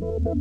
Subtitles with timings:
[0.00, 0.38] Música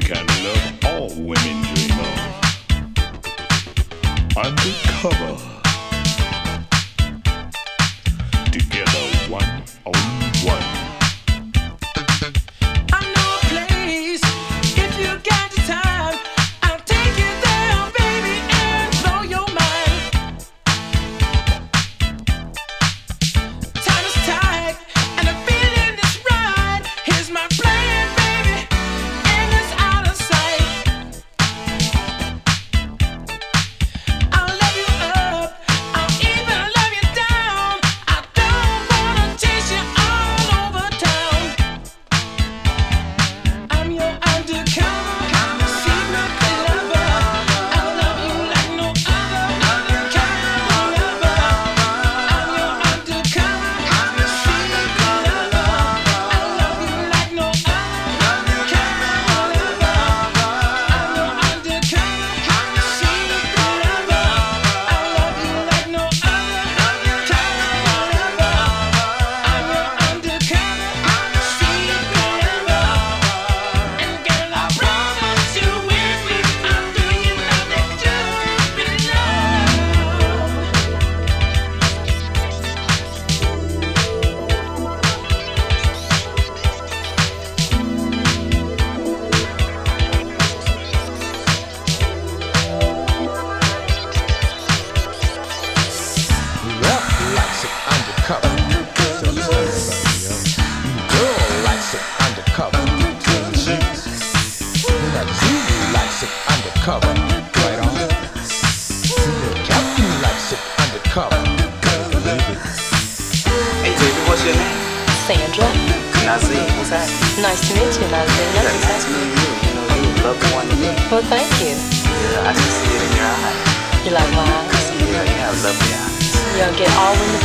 [0.00, 2.16] the kind love all women dream of.
[4.36, 5.34] Undercover.
[8.52, 8.85] Together.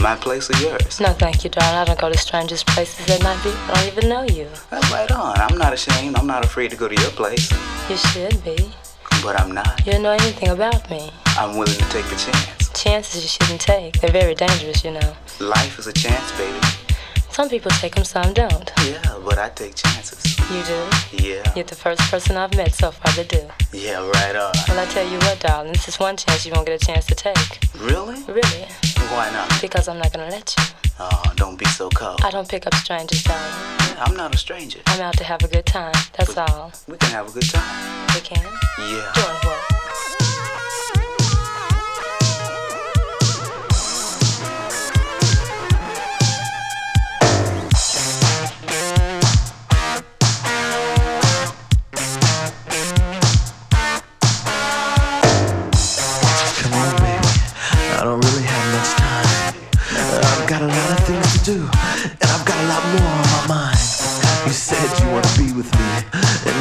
[0.00, 0.98] My place or yours?
[0.98, 1.76] No, thank you, darling.
[1.76, 3.50] I don't go to strangers' places that might be.
[3.50, 4.48] I don't even know you.
[4.70, 5.36] That's right on.
[5.38, 6.16] I'm not ashamed.
[6.16, 7.52] I'm not afraid to go to your place.
[7.90, 8.72] You should be.
[9.22, 9.84] But I'm not.
[9.84, 11.12] You don't know anything about me.
[11.26, 12.70] I'm willing to take a chance.
[12.70, 14.00] Chances you shouldn't take.
[14.00, 15.16] They're very dangerous, you know.
[15.38, 16.58] Life is a chance, baby.
[17.30, 18.72] Some people take them, some don't.
[18.82, 20.29] Yeah, but I take chances.
[20.50, 20.82] You do?
[21.12, 21.54] Yeah.
[21.54, 23.48] You're the first person I've met so far that do.
[23.72, 24.52] Yeah, right on.
[24.66, 27.06] Well, I tell you what, darling, this is one chance you won't get a chance
[27.06, 27.60] to take.
[27.78, 28.20] Really?
[28.24, 28.66] Really.
[29.14, 29.48] Why not?
[29.62, 30.64] Because I'm not gonna let you.
[30.98, 32.20] Oh, don't be so cold.
[32.24, 33.44] I don't pick up strangers, darling.
[33.78, 34.80] Yeah, I'm not a stranger.
[34.86, 35.94] I'm out to have a good time.
[36.18, 36.72] That's we, all.
[36.88, 38.08] We can have a good time.
[38.12, 38.44] We can?
[38.78, 39.12] Yeah.
[39.14, 39.79] Doing what?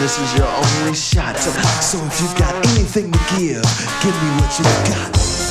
[0.10, 1.38] This is your only shot.
[1.38, 3.62] So, if you got anything to give,
[4.02, 5.49] give me what you got.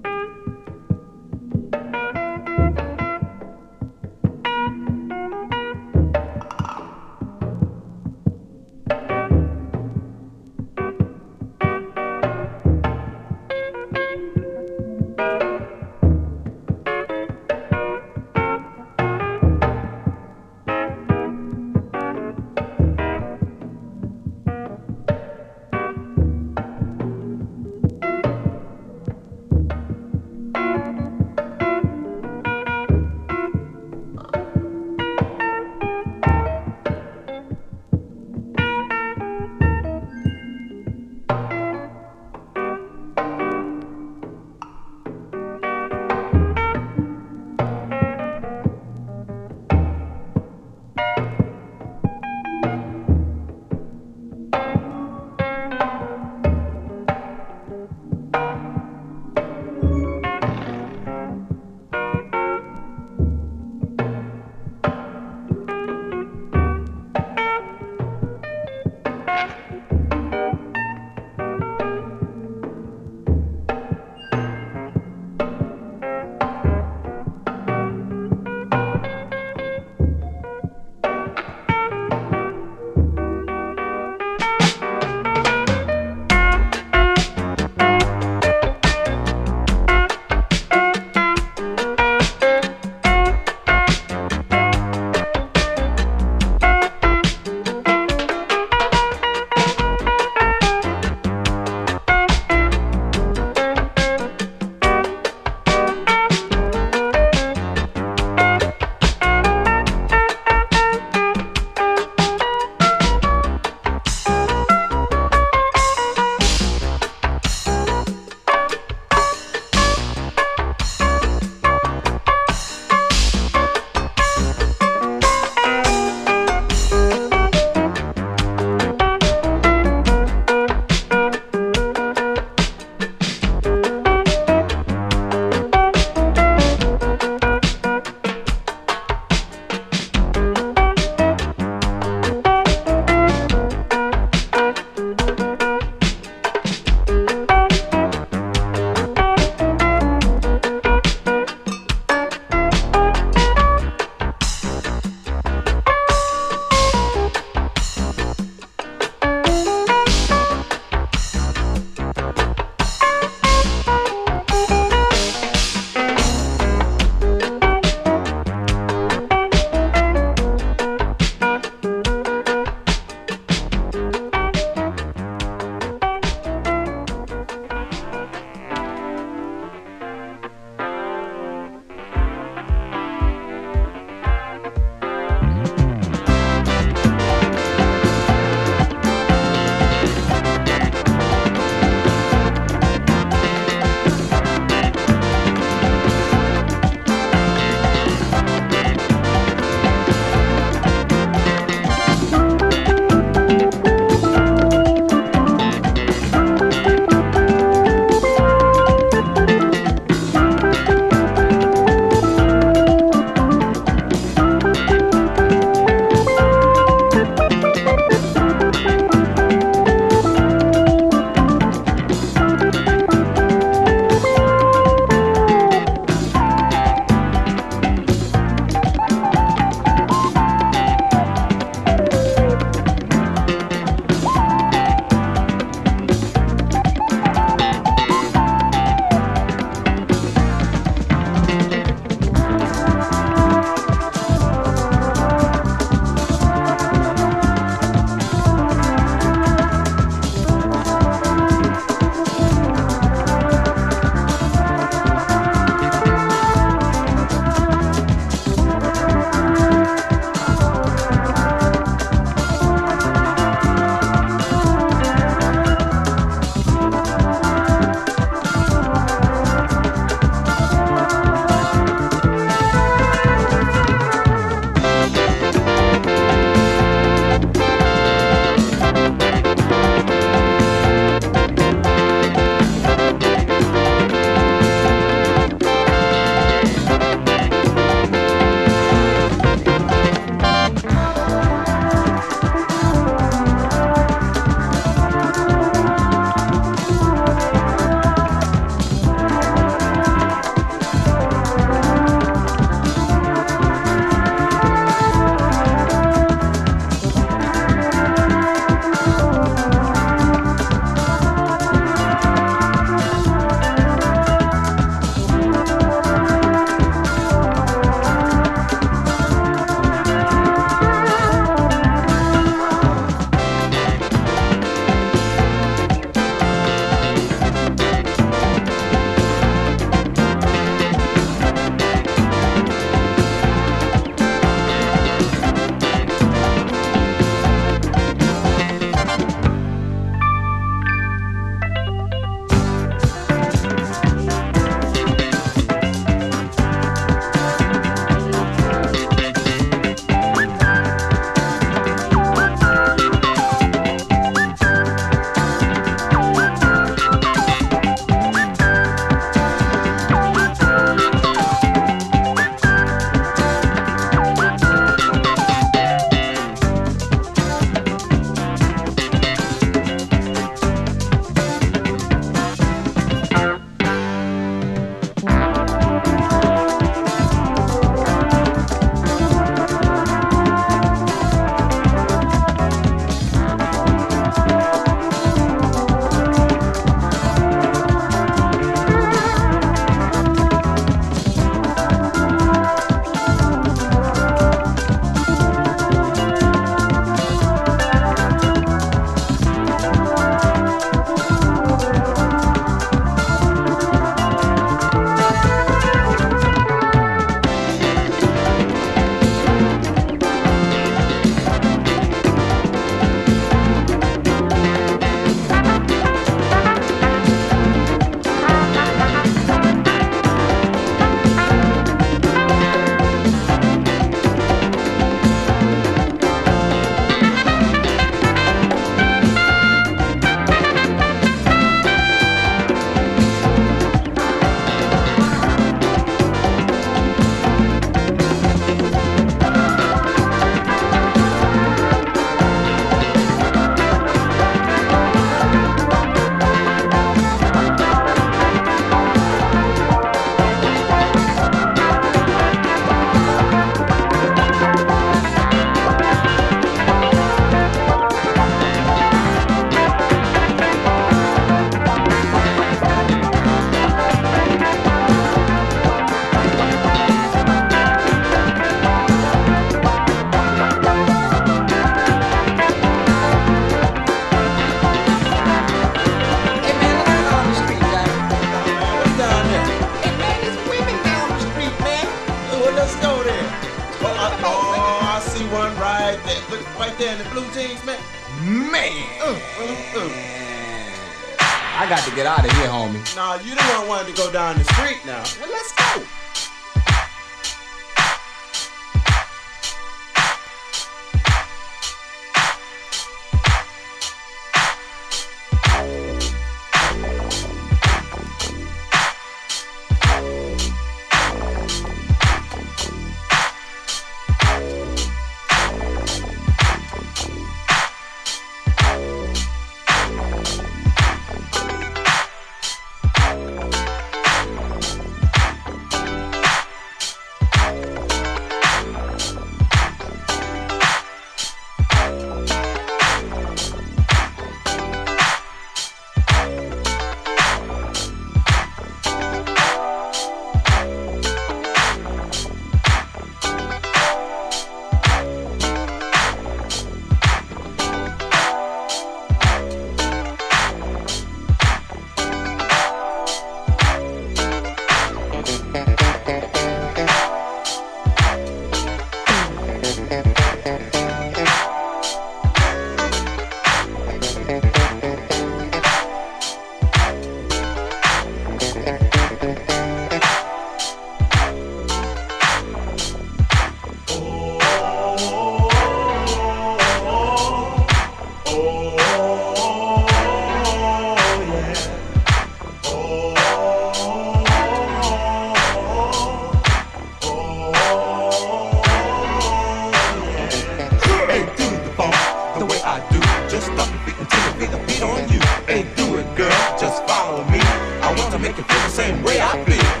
[595.71, 596.77] ain't do it, girl.
[596.77, 597.59] Just follow me.
[598.03, 600.00] I want to make you feel the same way I feel.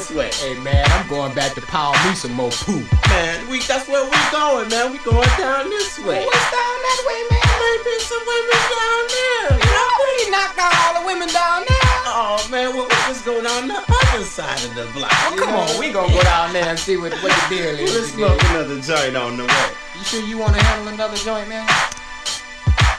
[0.00, 0.30] This way.
[0.40, 2.80] Hey man, I'm going back to pound me some more poo.
[3.12, 4.92] Man, we that's where we going, man.
[4.92, 6.24] We going down this way.
[6.24, 7.52] What's down that way, man?
[7.60, 9.48] Maybe some women down there.
[9.60, 11.92] You know, we knocked out all the women down there.
[12.08, 15.12] Oh man, what what's going on the other side of the block.
[15.12, 15.68] Well, come know?
[15.68, 17.92] on, we gonna go down there and see what, what the deal is.
[17.92, 18.24] Let's today.
[18.24, 19.70] smoke another joint on the way.
[19.98, 21.68] You sure you wanna handle another joint, man?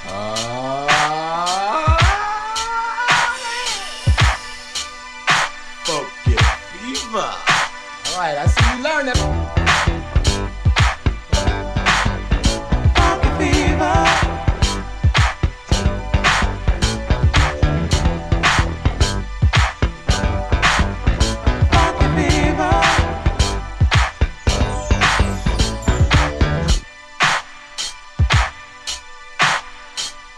[0.05, 0.50] Uh,
[8.35, 8.81] right, I see you.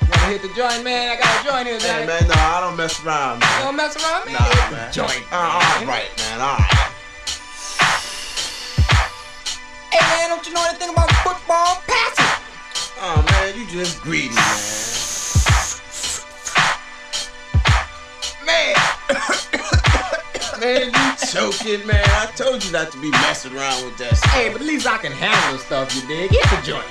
[0.01, 1.11] You wanna hit the joint, man?
[1.11, 2.07] I got a joint here, Hey man.
[2.07, 3.61] man, no, I don't mess around, You man.
[3.63, 4.33] don't mess around, man.
[4.33, 4.93] Nah, man.
[4.93, 5.23] joint.
[5.31, 6.92] Uh, all right, man, all right.
[10.53, 11.81] You know anything about football?
[11.87, 12.25] Pass it.
[13.01, 14.69] Oh man, you just greedy, man.
[18.45, 18.75] Man,
[20.59, 22.05] man, you choking, man.
[22.05, 24.31] I told you not to be messing around with that stuff.
[24.31, 26.29] Hey, but at least I can handle stuff, you dig?
[26.29, 26.85] Hit the joint.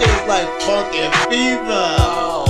[0.00, 1.86] It's like funky fever.
[2.00, 2.45] Oh,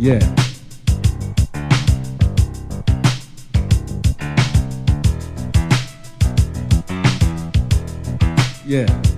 [0.00, 0.18] Yeah.
[8.64, 9.09] Yeah.